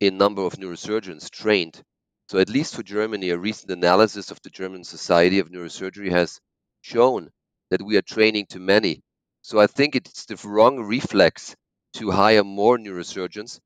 in 0.00 0.16
number 0.16 0.42
of 0.42 0.54
neurosurgeons 0.54 1.30
trained. 1.30 1.82
So, 2.28 2.38
at 2.38 2.50
least 2.50 2.76
for 2.76 2.82
Germany, 2.82 3.30
a 3.30 3.38
recent 3.38 3.70
analysis 3.70 4.30
of 4.30 4.38
the 4.42 4.50
German 4.50 4.84
Society 4.84 5.38
of 5.38 5.48
Neurosurgery 5.48 6.10
has 6.10 6.38
shown 6.82 7.30
that 7.70 7.82
we 7.82 7.96
are 7.96 8.02
training 8.02 8.46
too 8.46 8.60
many. 8.60 9.00
So, 9.42 9.58
I 9.58 9.66
think 9.66 9.96
it's 9.96 10.26
the 10.26 10.36
wrong 10.46 10.78
reflex 10.80 11.56
to 11.94 12.10
hire 12.10 12.44
more 12.44 12.76
neurosurgeons, 12.76 13.60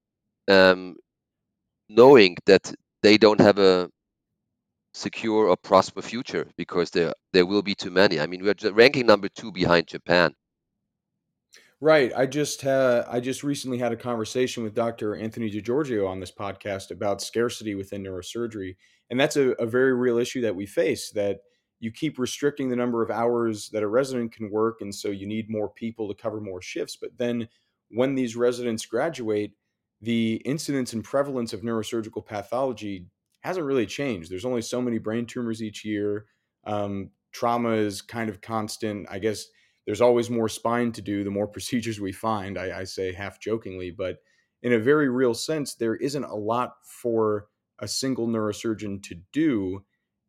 um, 0.48 0.96
knowing 1.88 2.36
that 2.46 2.72
they 3.02 3.18
don't 3.18 3.40
have 3.40 3.58
a 3.58 3.90
secure 4.92 5.48
or 5.48 5.56
prosper 5.56 6.02
future 6.02 6.46
because 6.56 6.90
there 6.90 7.12
there 7.32 7.46
will 7.46 7.62
be 7.62 7.74
too 7.74 7.90
many. 7.90 8.20
I 8.20 8.26
mean, 8.26 8.42
we're 8.42 8.72
ranking 8.72 9.06
number 9.06 9.28
two 9.28 9.52
behind 9.52 9.86
Japan. 9.86 10.34
Right. 11.80 12.12
I 12.16 12.26
just 12.26 12.64
uh, 12.64 13.04
I 13.10 13.18
just 13.18 13.42
recently 13.42 13.78
had 13.78 13.90
a 13.90 13.96
conversation 13.96 14.62
with 14.62 14.72
Dr. 14.74 15.16
Anthony 15.16 15.50
DiGiorgio 15.50 16.08
on 16.08 16.20
this 16.20 16.30
podcast 16.30 16.92
about 16.92 17.20
scarcity 17.20 17.74
within 17.74 18.04
neurosurgery, 18.04 18.76
and 19.10 19.18
that's 19.18 19.36
a, 19.36 19.50
a 19.58 19.66
very 19.66 19.92
real 19.92 20.18
issue 20.18 20.42
that 20.42 20.54
we 20.54 20.64
face. 20.64 21.10
That 21.10 21.40
you 21.80 21.90
keep 21.90 22.20
restricting 22.20 22.68
the 22.68 22.76
number 22.76 23.02
of 23.02 23.10
hours 23.10 23.68
that 23.70 23.82
a 23.82 23.88
resident 23.88 24.30
can 24.30 24.48
work, 24.48 24.80
and 24.80 24.94
so 24.94 25.08
you 25.08 25.26
need 25.26 25.50
more 25.50 25.70
people 25.70 26.06
to 26.06 26.22
cover 26.22 26.40
more 26.40 26.62
shifts. 26.62 26.96
But 27.00 27.18
then, 27.18 27.48
when 27.90 28.14
these 28.14 28.36
residents 28.36 28.86
graduate, 28.86 29.50
the 30.00 30.34
incidence 30.44 30.92
and 30.92 31.02
prevalence 31.02 31.52
of 31.52 31.62
neurosurgical 31.62 32.24
pathology 32.24 33.06
hasn't 33.42 33.66
really 33.66 33.86
changed. 33.86 34.30
There's 34.30 34.44
only 34.44 34.62
so 34.62 34.80
many 34.80 34.98
brain 34.98 35.26
tumors 35.26 35.62
each 35.62 35.84
year. 35.84 36.26
Um, 36.64 37.10
trauma 37.32 37.72
is 37.72 38.02
kind 38.02 38.28
of 38.30 38.40
constant. 38.40 39.06
I 39.10 39.18
guess 39.18 39.46
there's 39.86 40.00
always 40.00 40.30
more 40.30 40.48
spine 40.48 40.92
to 40.92 41.02
do 41.02 41.24
the 41.24 41.30
more 41.30 41.46
procedures 41.48 42.00
we 42.00 42.12
find 42.12 42.58
I, 42.58 42.80
I, 42.80 42.84
say 42.84 43.12
half 43.12 43.40
jokingly 43.40 43.90
but 43.90 44.18
in 44.62 44.72
a 44.72 44.78
very 44.78 45.08
real 45.08 45.34
sense 45.34 45.74
there 45.74 45.96
isn't 45.96 46.24
a 46.24 46.34
lot 46.34 46.74
for 46.84 47.46
a 47.78 47.88
single 47.88 48.28
neurosurgeon 48.28 49.02
to 49.04 49.16
do 49.32 49.84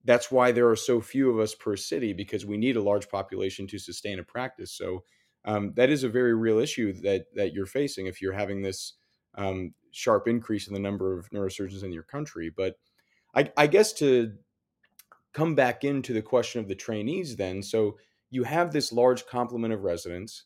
that's 0.05 0.31
why 0.31 0.51
there 0.51 0.69
are 0.69 0.75
so 0.75 0.99
few 0.99 1.29
of 1.29 1.39
us 1.39 1.55
per 1.55 1.77
city 1.77 2.13
because 2.13 2.45
we 2.45 2.57
need 2.57 2.75
a 2.75 2.81
large 2.81 3.07
population 3.09 3.67
to 3.67 3.77
sustain 3.77 4.19
a 4.19 4.23
practice 4.23 4.71
so 4.71 5.03
um, 5.45 5.73
that 5.75 5.89
is 5.89 6.03
a 6.03 6.09
very 6.09 6.33
real 6.33 6.59
issue 6.59 6.93
that 7.01 7.25
that 7.35 7.53
you're 7.53 7.65
facing 7.65 8.07
if 8.07 8.21
you're 8.21 8.33
having 8.33 8.61
this 8.61 8.93
um, 9.35 9.73
sharp 9.91 10.27
increase 10.27 10.67
in 10.67 10.73
the 10.73 10.79
number 10.79 11.17
of 11.17 11.29
neurosurgeons 11.31 11.83
in 11.83 11.91
your 11.91 12.03
country 12.03 12.51
but 12.55 12.75
I, 13.35 13.51
I 13.57 13.67
guess 13.67 13.93
to 13.93 14.33
come 15.33 15.55
back 15.55 15.83
into 15.83 16.13
the 16.13 16.21
question 16.21 16.61
of 16.61 16.67
the 16.67 16.75
trainees 16.75 17.35
then 17.35 17.63
so 17.63 17.97
you 18.33 18.43
have 18.43 18.73
this 18.73 18.91
large 18.91 19.27
complement 19.27 19.75
of 19.75 19.83
residents. 19.83 20.45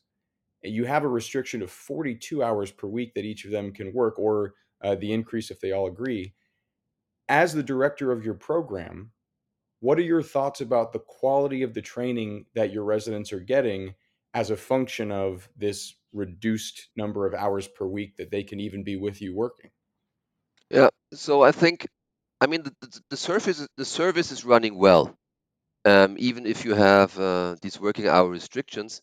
You 0.62 0.84
have 0.84 1.04
a 1.04 1.08
restriction 1.08 1.62
of 1.62 1.70
42 1.70 2.42
hours 2.42 2.70
per 2.70 2.86
week 2.86 3.14
that 3.14 3.24
each 3.24 3.46
of 3.46 3.50
them 3.50 3.72
can 3.72 3.94
work, 3.94 4.18
or 4.18 4.52
uh, 4.84 4.94
the 4.94 5.10
increase 5.10 5.50
if 5.50 5.58
they 5.58 5.72
all 5.72 5.86
agree. 5.86 6.34
As 7.30 7.54
the 7.54 7.62
director 7.62 8.12
of 8.12 8.26
your 8.26 8.34
program, 8.34 9.12
what 9.80 9.96
are 9.98 10.02
your 10.02 10.22
thoughts 10.22 10.60
about 10.60 10.92
the 10.92 10.98
quality 10.98 11.62
of 11.62 11.72
the 11.72 11.80
training 11.80 12.44
that 12.54 12.74
your 12.74 12.84
residents 12.84 13.32
are 13.32 13.40
getting 13.40 13.94
as 14.34 14.50
a 14.50 14.56
function 14.56 15.10
of 15.10 15.48
this 15.56 15.94
reduced 16.12 16.88
number 16.94 17.26
of 17.26 17.32
hours 17.32 17.68
per 17.68 17.86
week 17.86 18.18
that 18.18 18.30
they 18.30 18.42
can 18.42 18.60
even 18.60 18.84
be 18.84 18.96
with 18.96 19.22
you 19.22 19.34
working? 19.34 19.70
Yeah, 20.68 20.90
so 21.14 21.42
I 21.42 21.52
think, 21.52 21.86
I 22.40 22.46
mean, 22.46 22.62
the, 22.62 22.72
the, 22.80 23.00
the 23.10 23.16
service 23.16 23.66
the 23.76 23.84
service 23.84 24.30
is 24.32 24.44
running 24.44 24.76
well 24.78 25.14
um, 25.84 26.16
even 26.18 26.46
if 26.46 26.64
you 26.64 26.74
have 26.74 27.18
uh, 27.18 27.56
these 27.62 27.80
working 27.80 28.08
hour 28.08 28.28
restrictions. 28.28 29.02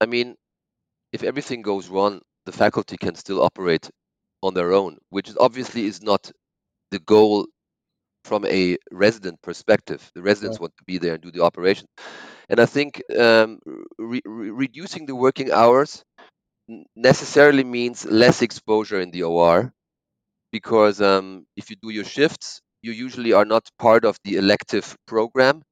I 0.00 0.06
mean, 0.06 0.36
if 1.12 1.22
everything 1.22 1.62
goes 1.62 1.88
wrong, 1.88 2.20
the 2.46 2.52
faculty 2.52 2.96
can 2.96 3.14
still 3.16 3.42
operate 3.42 3.90
on 4.42 4.54
their 4.54 4.72
own, 4.72 4.98
which 5.10 5.30
obviously 5.38 5.86
is 5.86 6.02
not 6.02 6.30
the 6.90 6.98
goal 7.00 7.46
from 8.24 8.44
a 8.46 8.76
resident 8.92 9.40
perspective. 9.42 10.10
The 10.14 10.22
residents 10.22 10.60
want 10.60 10.74
to 10.78 10.84
be 10.84 10.98
there 10.98 11.14
and 11.14 11.22
do 11.22 11.30
the 11.32 11.42
operation. 11.44 11.86
And 12.48 12.60
I 12.60 12.66
think 12.66 13.02
um, 13.18 13.60
re- 13.98 14.22
re- 14.24 14.50
reducing 14.50 15.06
the 15.06 15.16
working 15.16 15.50
hours 15.52 16.04
necessarily 16.96 17.64
means 17.64 18.04
less 18.04 18.42
exposure 18.42 19.00
in 19.00 19.10
the 19.10 19.22
OR 19.24 19.72
because 20.52 21.00
um, 21.00 21.46
if 21.56 21.70
you 21.70 21.76
do 21.82 21.90
your 21.90 22.04
shifts, 22.04 22.60
you 22.82 22.92
usually 22.92 23.32
are 23.32 23.44
not 23.44 23.68
part 23.78 24.04
of 24.04 24.16
the 24.24 24.36
elective 24.36 24.96
program 25.06 25.62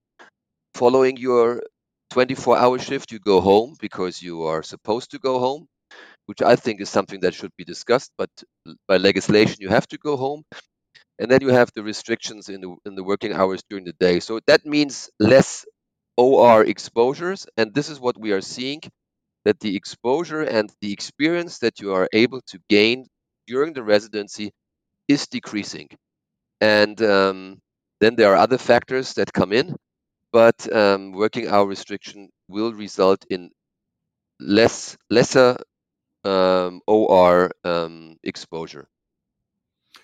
following 0.74 1.16
your 1.16 1.62
24 2.10 2.58
hour 2.58 2.78
shift, 2.78 3.12
you 3.12 3.18
go 3.20 3.40
home 3.40 3.76
because 3.80 4.22
you 4.22 4.42
are 4.44 4.62
supposed 4.62 5.10
to 5.12 5.18
go 5.18 5.38
home, 5.38 5.66
which 6.26 6.42
I 6.42 6.56
think 6.56 6.80
is 6.80 6.90
something 6.90 7.20
that 7.20 7.34
should 7.34 7.52
be 7.58 7.64
discussed. 7.64 8.12
But 8.18 8.30
by 8.88 8.98
legislation, 8.98 9.56
you 9.60 9.68
have 9.70 9.88
to 9.88 9.98
go 9.98 10.16
home. 10.16 10.44
And 11.20 11.30
then 11.30 11.40
you 11.42 11.48
have 11.50 11.70
the 11.74 11.82
restrictions 11.84 12.48
in 12.48 12.60
the, 12.60 12.74
in 12.84 12.94
the 12.96 13.04
working 13.04 13.32
hours 13.32 13.62
during 13.70 13.84
the 13.84 13.92
day. 14.00 14.20
So 14.20 14.40
that 14.46 14.66
means 14.66 15.10
less 15.20 15.64
OR 16.16 16.64
exposures. 16.64 17.46
And 17.56 17.72
this 17.74 17.88
is 17.90 18.00
what 18.00 18.18
we 18.18 18.32
are 18.32 18.40
seeing 18.40 18.80
that 19.44 19.60
the 19.60 19.76
exposure 19.76 20.42
and 20.42 20.72
the 20.82 20.92
experience 20.92 21.58
that 21.60 21.80
you 21.80 21.94
are 21.94 22.08
able 22.12 22.42
to 22.48 22.60
gain 22.70 23.06
during 23.46 23.74
the 23.74 23.82
residency 23.84 24.52
is 25.08 25.26
decreasing. 25.28 25.88
And 26.60 27.00
um, 27.02 27.58
then 28.00 28.16
there 28.16 28.32
are 28.32 28.36
other 28.36 28.58
factors 28.58 29.14
that 29.14 29.32
come 29.32 29.52
in 29.52 29.76
but 30.32 30.72
um, 30.74 31.12
working 31.12 31.48
hour 31.48 31.66
restriction 31.66 32.28
will 32.48 32.72
result 32.72 33.24
in 33.30 33.50
less 34.38 34.96
lesser 35.10 35.56
um, 36.24 36.80
OR 36.86 37.50
um, 37.64 38.16
exposure. 38.22 38.88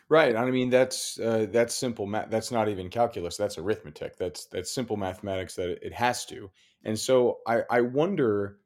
Right. 0.09 0.35
I 0.35 0.51
mean 0.51 0.71
that's 0.71 1.19
uh, 1.19 1.47
that's 1.51 1.75
simple 1.75 2.07
math. 2.07 2.31
That's 2.31 2.51
not 2.51 2.69
even 2.69 2.91
calculus. 2.91 3.37
That's 3.37 3.59
arithmetic. 3.59 4.17
That's 4.17 4.47
that's 4.47 4.73
simple 4.75 4.97
mathematics 4.97 5.55
that 5.57 5.85
it 5.85 5.93
has 5.93 6.25
to. 6.27 6.51
And 6.85 6.99
so 6.99 7.39
I 7.47 7.63
I 7.71 7.81
wonder 7.83 8.59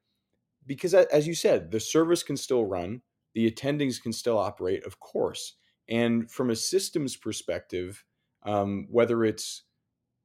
because 0.66 0.94
as 0.94 1.26
you 1.26 1.34
said, 1.34 1.70
the 1.70 1.80
service 1.80 2.22
can 2.22 2.36
still 2.36 2.64
run, 2.64 3.02
the 3.34 3.50
attendings 3.50 4.02
can 4.02 4.12
still 4.12 4.38
operate, 4.38 4.84
of 4.84 5.00
course. 5.00 5.56
And 5.90 6.30
from 6.30 6.50
a 6.50 6.56
systems 6.56 7.16
perspective, 7.16 8.04
um, 8.44 8.86
whether 8.90 9.24
it's 9.24 9.64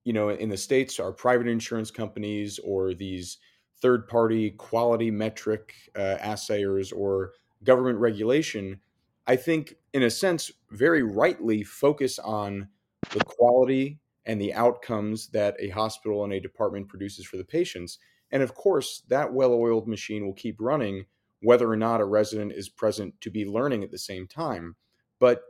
you 0.05 0.13
know, 0.13 0.29
in 0.29 0.50
the 0.50 0.57
states 0.57 1.00
our 1.00 1.12
private 1.12 1.48
insurance 1.48 1.91
companies 1.91 2.60
or 2.63 2.93
these 2.93 3.39
third 3.81 4.07
party 4.07 4.51
quality 4.51 5.12
metric 5.12 5.74
uh, 5.95 6.17
assayers 6.22 6.93
or 6.95 7.34
government 7.63 8.00
regulation, 8.00 8.79
I 9.27 9.36
think, 9.36 9.75
in 9.93 10.03
a 10.03 10.10
sense, 10.10 10.51
very 10.72 11.03
rightly 11.03 11.63
focus 11.63 12.19
on 12.19 12.69
the 13.12 13.24
quality 13.25 14.00
and 14.25 14.39
the 14.39 14.53
outcomes 14.53 15.27
that 15.29 15.55
a 15.60 15.69
hospital 15.69 16.24
and 16.24 16.34
a 16.34 16.39
department 16.39 16.88
produces 16.88 17.25
for 17.25 17.38
the 17.38 17.43
patients. 17.43 17.98
And 18.31 18.43
of 18.43 18.53
course, 18.53 19.03
that 19.10 19.34
well 19.34 19.53
oiled 19.53 19.88
machine 19.88 20.25
will 20.25 20.34
keep 20.34 20.57
running 20.60 21.05
whether 21.41 21.69
or 21.69 21.75
not 21.75 22.01
a 22.01 22.05
resident 22.05 22.51
is 22.53 22.69
present 22.69 23.19
to 23.22 23.29
be 23.29 23.45
learning 23.45 23.84
at 23.84 23.91
the 23.91 23.98
same 23.98 24.27
time. 24.27 24.75
But 25.19 25.41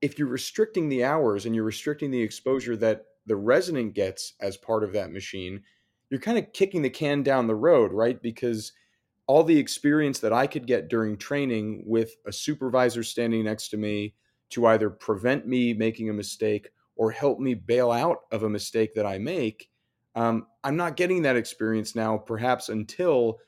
if 0.00 0.18
you're 0.18 0.28
restricting 0.28 0.88
the 0.88 1.04
hours 1.04 1.46
and 1.46 1.54
you're 1.54 1.64
restricting 1.64 2.10
the 2.10 2.22
exposure 2.22 2.76
that 2.76 3.04
the 3.26 3.36
resident 3.36 3.94
gets 3.94 4.34
as 4.40 4.56
part 4.56 4.82
of 4.82 4.92
that 4.92 5.12
machine, 5.12 5.62
you're 6.08 6.20
kind 6.20 6.38
of 6.38 6.52
kicking 6.52 6.82
the 6.82 6.90
can 6.90 7.22
down 7.22 7.46
the 7.46 7.54
road, 7.54 7.92
right? 7.92 8.20
Because 8.20 8.72
all 9.26 9.44
the 9.44 9.58
experience 9.58 10.18
that 10.20 10.32
I 10.32 10.46
could 10.46 10.66
get 10.66 10.88
during 10.88 11.16
training 11.16 11.84
with 11.86 12.12
a 12.26 12.32
supervisor 12.32 13.02
standing 13.02 13.44
next 13.44 13.68
to 13.68 13.76
me 13.76 14.14
to 14.50 14.66
either 14.66 14.90
prevent 14.90 15.46
me 15.46 15.72
making 15.72 16.10
a 16.10 16.14
mistake 16.14 16.68
or 16.96 17.10
help 17.10 17.38
me 17.38 17.54
bail 17.54 17.92
out 17.92 18.22
of 18.32 18.42
a 18.42 18.48
mistake 18.48 18.94
that 18.94 19.06
I 19.06 19.18
make, 19.18 19.70
um, 20.14 20.46
I'm 20.64 20.76
not 20.76 20.96
getting 20.96 21.22
that 21.22 21.36
experience 21.36 21.94
now, 21.94 22.18
perhaps 22.18 22.68
until 22.68 23.38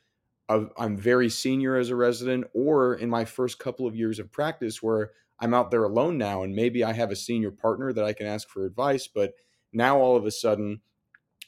I'm 0.48 0.96
very 0.96 1.30
senior 1.30 1.76
as 1.76 1.90
a 1.90 1.96
resident 1.96 2.44
or 2.52 2.94
in 2.94 3.08
my 3.08 3.24
first 3.24 3.58
couple 3.58 3.86
of 3.86 3.96
years 3.96 4.18
of 4.18 4.30
practice 4.30 4.82
where 4.82 5.12
I'm 5.42 5.54
out 5.54 5.72
there 5.72 5.82
alone 5.82 6.16
now 6.16 6.44
and 6.44 6.54
maybe 6.54 6.84
I 6.84 6.92
have 6.92 7.10
a 7.10 7.16
senior 7.16 7.50
partner 7.50 7.92
that 7.92 8.04
I 8.04 8.12
can 8.12 8.26
ask 8.26 8.48
for 8.48 8.64
advice, 8.64 9.08
but 9.08 9.32
now 9.72 9.98
all 9.98 10.16
of 10.16 10.24
a 10.24 10.30
sudden 10.30 10.80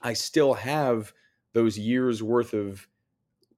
I 0.03 0.15
still 0.15 0.55
have 0.55 1.13
those 1.53 1.79
years 1.79 2.21
worth 2.21 2.55
of 2.55 2.89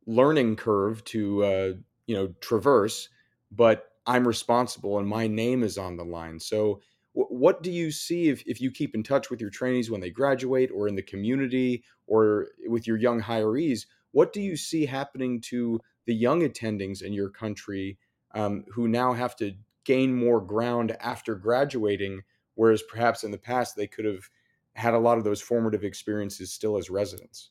learning 0.07 0.57
curve 0.57 1.03
to 1.05 1.45
uh, 1.45 1.73
you 2.07 2.15
know 2.15 2.35
traverse, 2.41 3.09
but 3.51 3.87
I'm 4.07 4.29
responsible 4.29 4.99
and 4.99 5.09
my 5.09 5.27
name 5.27 5.63
is 5.63 5.79
on 5.79 5.97
the 5.97 6.05
line. 6.05 6.39
So 6.39 6.81
what 7.15 7.63
do 7.63 7.71
you 7.71 7.91
see 7.91 8.29
if, 8.29 8.43
if 8.47 8.61
you 8.61 8.71
keep 8.71 8.95
in 8.95 9.03
touch 9.03 9.31
with 9.31 9.41
your 9.41 9.49
trainees 9.49 9.91
when 9.91 10.03
they 10.03 10.11
graduate 10.11 10.71
or 10.71 10.87
in 10.87 10.97
the 10.97 11.03
community 11.03 11.83
or 12.07 12.49
with 12.67 12.87
your 12.87 12.99
young 12.99 13.23
hirees? 13.23 13.87
What 14.13 14.35
do 14.35 14.43
you 14.43 14.55
see 14.55 14.85
happening 14.85 15.41
to 15.43 15.81
the 16.05 16.15
young 16.15 16.43
attendings 16.43 17.01
in 17.01 17.15
your 17.15 17.31
country 17.31 17.97
um, 18.35 18.67
who 18.71 18.87
now 18.87 19.15
have 19.15 19.35
to 19.37 19.55
gain 19.87 20.15
more 20.15 20.41
ground 20.41 20.97
after 21.01 21.35
graduating, 21.35 22.23
whereas 22.55 22.83
perhaps 22.83 23.25
in 23.25 23.31
the 23.31 23.39
past 23.39 23.77
they 23.77 23.87
could 23.87 24.05
have 24.05 24.29
had 24.75 24.93
a 24.93 24.99
lot 24.99 25.17
of 25.17 25.25
those 25.25 25.41
formative 25.41 25.85
experiences 25.85 26.53
still 26.53 26.77
as 26.77 26.91
residents. 26.91 27.51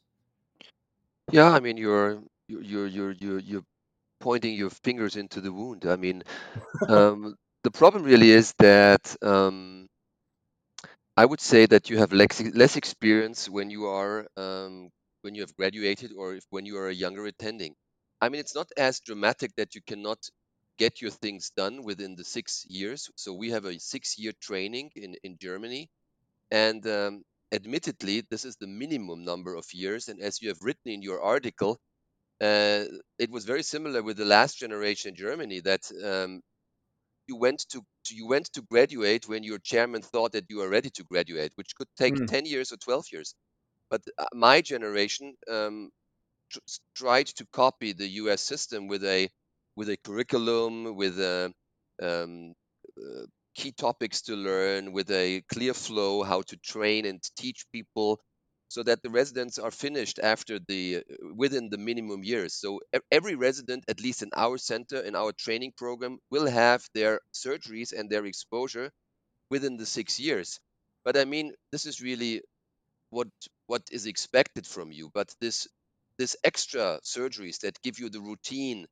Yeah, 1.31 1.49
I 1.49 1.59
mean 1.59 1.77
you're 1.77 2.21
you're 2.47 2.85
you're 2.85 3.11
you're 3.11 3.39
you're 3.39 3.63
pointing 4.19 4.53
your 4.53 4.69
fingers 4.69 5.15
into 5.15 5.41
the 5.41 5.51
wound. 5.51 5.85
I 5.85 5.95
mean, 5.95 6.23
um, 6.89 7.35
the 7.63 7.71
problem 7.71 8.03
really 8.03 8.31
is 8.31 8.53
that 8.59 9.15
um, 9.23 9.87
I 11.17 11.25
would 11.25 11.41
say 11.41 11.65
that 11.65 11.89
you 11.89 11.97
have 11.97 12.11
less, 12.13 12.41
less 12.41 12.75
experience 12.75 13.49
when 13.49 13.69
you 13.69 13.85
are 13.87 14.27
um, 14.37 14.89
when 15.21 15.33
you 15.35 15.41
have 15.41 15.55
graduated 15.55 16.11
or 16.15 16.35
if, 16.35 16.43
when 16.49 16.65
you 16.65 16.77
are 16.77 16.89
a 16.89 16.93
younger 16.93 17.25
attending. 17.25 17.73
I 18.21 18.29
mean, 18.29 18.39
it's 18.39 18.55
not 18.55 18.69
as 18.77 18.99
dramatic 18.99 19.51
that 19.55 19.75
you 19.75 19.81
cannot 19.85 20.19
get 20.77 21.01
your 21.01 21.11
things 21.11 21.51
done 21.55 21.83
within 21.83 22.15
the 22.15 22.23
six 22.23 22.65
years. 22.69 23.09
So 23.15 23.33
we 23.33 23.51
have 23.51 23.65
a 23.65 23.79
six-year 23.79 24.33
training 24.41 24.91
in 24.95 25.15
in 25.23 25.37
Germany, 25.39 25.89
and 26.51 26.85
um, 26.87 27.23
admittedly, 27.51 28.23
this 28.29 28.45
is 28.45 28.57
the 28.57 28.67
minimum 28.67 29.23
number 29.23 29.55
of 29.55 29.65
years. 29.73 30.09
And 30.09 30.21
as 30.21 30.41
you 30.41 30.49
have 30.49 30.61
written 30.61 30.91
in 30.91 31.01
your 31.01 31.21
article, 31.21 31.79
uh, 32.41 32.85
it 33.17 33.31
was 33.31 33.45
very 33.45 33.63
similar 33.63 34.03
with 34.03 34.17
the 34.17 34.25
last 34.25 34.57
generation 34.57 35.09
in 35.09 35.15
Germany 35.15 35.61
that 35.61 35.89
um, 36.03 36.41
you 37.27 37.37
went 37.37 37.65
to, 37.69 37.81
you 38.09 38.27
went 38.27 38.51
to 38.53 38.61
graduate 38.61 39.27
when 39.27 39.43
your 39.43 39.59
chairman 39.59 40.01
thought 40.01 40.33
that 40.33 40.45
you 40.49 40.61
are 40.61 40.69
ready 40.69 40.89
to 40.91 41.03
graduate, 41.03 41.51
which 41.55 41.75
could 41.75 41.87
take 41.97 42.15
mm. 42.15 42.27
10 42.27 42.45
years 42.45 42.71
or 42.71 42.77
12 42.77 43.05
years. 43.11 43.35
But 43.89 44.01
uh, 44.17 44.25
my 44.33 44.61
generation 44.61 45.35
um, 45.49 45.89
tr- 46.51 46.59
tried 46.95 47.27
to 47.27 47.45
copy 47.53 47.93
the 47.93 48.07
U.S. 48.23 48.41
system 48.41 48.87
with 48.87 49.03
a 49.03 49.29
with 49.75 49.89
a 49.89 49.97
curriculum, 49.97 50.95
with 50.95 51.19
a 51.19 51.53
um, 52.01 52.53
uh, 52.97 53.25
key 53.55 53.71
topics 53.71 54.21
to 54.23 54.35
learn, 54.35 54.91
with 54.91 55.09
a 55.11 55.41
clear 55.53 55.73
flow, 55.73 56.23
how 56.23 56.41
to 56.43 56.57
train 56.57 57.05
and 57.05 57.21
teach 57.37 57.65
people, 57.71 58.19
so 58.67 58.83
that 58.83 59.01
the 59.03 59.09
residents 59.09 59.59
are 59.59 59.71
finished 59.71 60.19
after 60.19 60.59
the 60.67 60.97
uh, 60.97 61.01
within 61.35 61.69
the 61.69 61.77
minimum 61.77 62.23
years. 62.23 62.53
So 62.55 62.81
every 63.11 63.35
resident, 63.35 63.85
at 63.87 64.01
least 64.01 64.23
in 64.23 64.31
our 64.35 64.57
center, 64.57 64.99
in 64.99 65.15
our 65.15 65.31
training 65.31 65.73
program, 65.77 66.19
will 66.31 66.47
have 66.47 66.85
their 66.93 67.21
surgeries 67.33 67.93
and 67.97 68.09
their 68.09 68.25
exposure 68.25 68.91
within 69.49 69.77
the 69.77 69.85
six 69.85 70.19
years. 70.19 70.59
But 71.03 71.17
I 71.17 71.25
mean, 71.25 71.53
this 71.71 71.85
is 71.85 72.01
really 72.01 72.41
what 73.09 73.27
what 73.67 73.83
is 73.91 74.05
expected 74.05 74.67
from 74.67 74.91
you. 74.91 75.09
But 75.13 75.33
this 75.41 75.67
this 76.17 76.35
extra 76.43 76.99
surgeries 77.03 77.59
that 77.61 77.81
give 77.81 77.99
you 77.99 78.09
the 78.09 78.21
routine, 78.21 78.87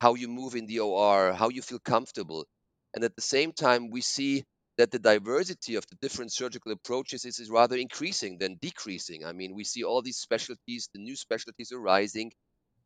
how 0.00 0.14
you 0.14 0.28
move 0.28 0.54
in 0.54 0.66
the 0.66 0.80
OR, 0.80 1.32
how 1.32 1.48
you 1.48 1.62
feel 1.62 1.78
comfortable, 1.78 2.46
and 2.94 3.04
at 3.04 3.14
the 3.16 3.22
same 3.22 3.52
time 3.52 3.90
we 3.90 4.00
see 4.00 4.44
that 4.78 4.90
the 4.90 4.98
diversity 4.98 5.74
of 5.76 5.86
the 5.88 5.96
different 6.02 6.32
surgical 6.32 6.72
approaches 6.72 7.24
is, 7.24 7.38
is 7.38 7.50
rather 7.50 7.76
increasing 7.76 8.36
than 8.38 8.56
decreasing. 8.60 9.24
I 9.24 9.32
mean, 9.32 9.54
we 9.54 9.64
see 9.64 9.84
all 9.84 10.02
these 10.02 10.18
specialties, 10.18 10.88
the 10.92 11.00
new 11.00 11.16
specialties 11.16 11.72
arising. 11.72 12.32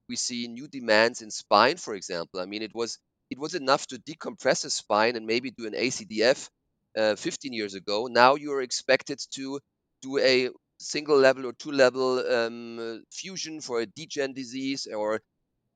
We 0.09 0.17
see 0.17 0.47
new 0.49 0.69
demands 0.69 1.23
in 1.23 1.31
spine, 1.31 1.77
for 1.79 1.95
example. 1.95 2.41
I 2.41 2.47
mean, 2.47 2.63
it 2.63 2.75
was 2.75 2.99
it 3.31 3.39
was 3.39 3.55
enough 3.55 3.87
to 3.89 3.99
decompress 3.99 4.65
a 4.65 4.71
spine 4.71 5.17
and 5.17 5.27
maybe 5.27 5.51
do 5.53 5.67
an 5.67 5.75
ACDF 5.75 6.51
uh, 6.99 7.17
15 7.17 7.53
years 7.55 7.75
ago. 7.75 8.07
Now 8.09 8.35
you 8.35 8.53
are 8.53 8.61
expected 8.63 9.21
to 9.35 9.61
do 10.03 10.19
a 10.19 10.51
single 10.81 11.17
level 11.17 11.47
or 11.47 11.53
two 11.55 11.71
level 11.73 12.19
um, 12.37 13.05
fusion 13.13 13.61
for 13.61 13.81
a 13.81 13.87
degen 13.87 14.33
disease 14.35 14.87
or 14.87 15.21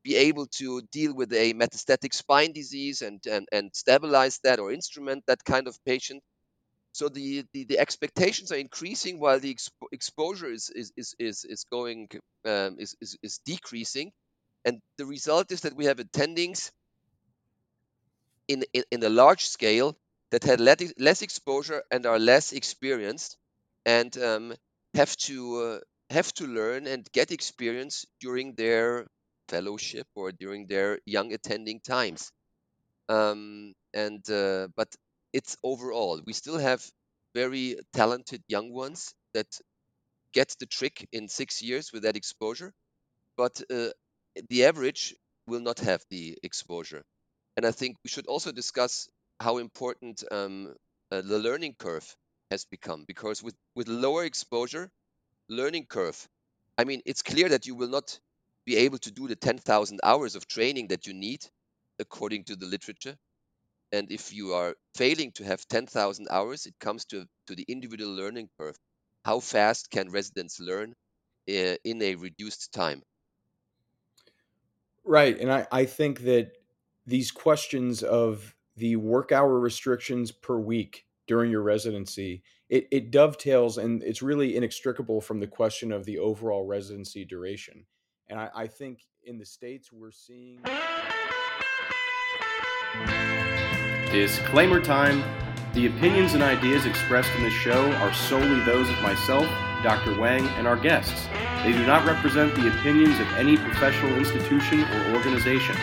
be 0.04 0.16
able 0.16 0.46
to 0.46 0.82
deal 0.92 1.14
with 1.14 1.32
a 1.32 1.54
metastatic 1.54 2.12
spine 2.14 2.52
disease 2.52 3.02
and, 3.02 3.20
and, 3.26 3.49
and 3.50 3.70
stabilize 3.75 4.38
that 4.44 4.61
or 4.61 4.70
instrument 4.70 5.25
that 5.26 5.44
kind 5.44 5.66
of 5.66 5.78
patient. 5.84 6.23
So 6.92 7.08
the, 7.08 7.44
the, 7.52 7.64
the 7.64 7.78
expectations 7.78 8.52
are 8.52 8.56
increasing 8.56 9.18
while 9.18 9.40
the 9.40 9.52
expo- 9.52 9.88
exposure 9.90 10.50
is, 10.50 10.70
is, 10.70 10.92
is, 10.96 11.14
is, 11.18 11.44
is 11.44 11.64
going 11.70 12.08
um, 12.44 12.76
is, 12.78 12.94
is, 13.00 13.16
is 13.23 13.40
decreasing. 13.44 14.12
And 14.64 14.80
the 14.99 15.06
result 15.06 15.50
is 15.50 15.62
that 15.62 15.76
we 15.76 15.87
have 15.87 15.96
attendings 15.96 16.70
in, 18.49 18.64
in, 18.73 18.84
in 18.90 19.02
a 19.02 19.08
large 19.08 19.46
scale 19.46 19.96
that 20.30 20.44
had 20.44 20.61
less 20.61 21.23
exposure 21.23 21.82
and 21.90 22.06
are 22.06 22.18
less 22.18 22.52
experienced 22.52 23.37
and 23.87 24.16
um, 24.18 24.54
have 24.94 25.16
to 25.16 25.56
uh, 25.56 25.78
have 26.11 26.33
to 26.35 26.46
learn 26.46 26.87
and 26.87 27.09
get 27.12 27.33
experience 27.33 28.05
during 28.20 28.55
their 28.55 29.07
fellowship 29.48 30.07
or 30.14 30.33
during 30.33 30.66
their 30.66 31.00
young 31.07 31.33
attending 31.33 31.80
times. 31.80 32.33
Um, 33.09 33.74
and 33.94 34.28
uh, 34.30 34.68
but 34.76 34.94
it's 35.33 35.57
overall 35.62 36.20
we 36.26 36.33
still 36.33 36.59
have 36.59 36.85
very 37.35 37.76
talented 37.92 38.42
young 38.48 38.72
ones 38.72 39.14
that 39.35 39.48
get 40.33 40.54
the 40.61 40.66
trick 40.66 41.09
in 41.12 41.28
six 41.28 41.62
years 41.62 41.92
with 41.92 42.02
that 42.02 42.16
exposure, 42.16 42.72
but 43.37 43.62
uh, 43.70 43.90
the 44.50 44.64
average 44.64 45.14
will 45.46 45.61
not 45.61 45.80
have 45.80 46.04
the 46.11 46.38
exposure. 46.42 47.04
And 47.57 47.66
I 47.66 47.72
think 47.72 47.96
we 48.04 48.11
should 48.11 48.26
also 48.26 48.52
discuss 48.52 49.09
how 49.40 49.59
important 49.59 50.24
um, 50.30 50.74
uh, 51.12 51.22
the 51.22 51.38
learning 51.38 51.76
curve 51.78 52.16
has 52.50 52.64
become 52.64 53.04
because 53.07 53.42
with, 53.42 53.54
with 53.76 53.88
lower 53.88 54.24
exposure, 54.24 54.90
learning 55.48 55.87
curve, 55.87 56.28
I 56.78 56.85
mean, 56.85 57.02
it's 57.07 57.22
clear 57.22 57.48
that 57.50 57.66
you 57.66 57.74
will 57.74 57.88
not 57.88 58.18
be 58.64 58.77
able 58.77 58.98
to 58.98 59.11
do 59.11 59.29
the 59.29 59.37
10,000 59.37 60.00
hours 60.03 60.35
of 60.35 60.46
training 60.46 60.88
that 60.88 61.07
you 61.07 61.14
need 61.14 61.44
according 61.98 62.44
to 62.44 62.57
the 62.57 62.66
literature. 62.66 63.16
And 63.92 64.11
if 64.11 64.33
you 64.33 64.55
are 64.55 64.74
failing 64.94 65.33
to 65.33 65.44
have 65.44 65.68
10,000 65.68 66.27
hours, 66.31 66.66
it 66.66 66.74
comes 66.81 67.05
to, 67.07 67.27
to 67.46 67.55
the 67.55 67.64
individual 67.68 68.12
learning 68.12 68.48
curve. 68.59 68.77
How 69.24 69.40
fast 69.40 69.90
can 69.90 70.11
residents 70.11 70.59
learn 70.59 70.94
uh, 71.48 71.77
in 71.85 72.03
a 72.03 72.14
reduced 72.16 72.72
time? 72.72 73.03
Right. 75.05 75.38
And 75.38 75.53
I, 75.53 75.66
I 75.70 75.85
think 75.85 76.20
that 76.20 76.53
these 77.07 77.31
questions 77.31 78.03
of 78.03 78.55
the 78.77 78.96
work 78.96 79.31
hour 79.31 79.61
restrictions 79.61 80.33
per 80.33 80.59
week 80.59 81.07
during 81.27 81.50
your 81.50 81.62
residency, 81.62 82.42
it, 82.68 82.88
it 82.90 83.11
dovetails 83.11 83.79
and 83.79 84.03
it's 84.03 84.22
really 84.22 84.57
inextricable 84.57 85.20
from 85.20 85.40
the 85.40 85.46
question 85.46 85.92
of 85.92 86.05
the 86.05 86.18
overall 86.18 86.66
residency 86.66 87.24
duration. 87.24 87.85
And 88.28 88.40
I, 88.40 88.48
I 88.54 88.66
think 88.66 89.00
in 89.24 89.38
the 89.38 89.44
States, 89.44 89.92
we're 89.92 90.10
seeing. 90.10 90.60
Disclaimer 94.10 94.80
time. 94.80 95.22
The 95.74 95.87
opinions 95.87 96.34
and 96.34 96.42
ideas 96.42 96.87
expressed 96.87 97.30
in 97.37 97.42
this 97.42 97.52
show 97.52 97.90
are 97.94 98.14
solely 98.14 98.60
those 98.60 98.88
of 98.88 99.02
myself, 99.02 99.44
Dr. 99.82 100.18
Wang, 100.20 100.46
and 100.50 100.68
our 100.68 100.76
guests. 100.76 101.26
They 101.64 101.72
do 101.72 101.84
not 101.84 102.06
represent 102.06 102.54
the 102.54 102.68
opinions 102.68 103.18
of 103.18 103.26
any 103.37 103.56
professional 103.56 104.16
institution 104.16 104.82
or 104.82 105.16
organization. 105.16 105.74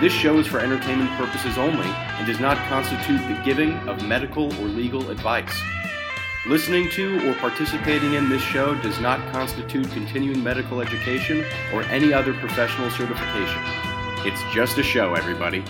This 0.00 0.12
show 0.12 0.38
is 0.38 0.46
for 0.46 0.60
entertainment 0.60 1.10
purposes 1.18 1.58
only 1.58 1.88
and 1.88 2.26
does 2.28 2.38
not 2.38 2.56
constitute 2.68 3.20
the 3.26 3.42
giving 3.44 3.72
of 3.88 4.06
medical 4.06 4.44
or 4.62 4.68
legal 4.68 5.10
advice. 5.10 5.60
Listening 6.46 6.88
to 6.90 7.28
or 7.28 7.34
participating 7.34 8.14
in 8.14 8.28
this 8.28 8.40
show 8.40 8.74
does 8.76 9.00
not 9.00 9.20
constitute 9.32 9.90
continuing 9.90 10.42
medical 10.42 10.80
education 10.80 11.44
or 11.74 11.82
any 11.84 12.12
other 12.12 12.32
professional 12.32 12.88
certification. 12.90 13.60
It's 14.24 14.40
just 14.54 14.78
a 14.78 14.82
show, 14.82 15.14
everybody. 15.14 15.64